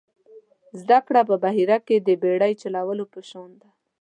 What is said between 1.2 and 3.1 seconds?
په بحیره کې د بېړۍ چلولو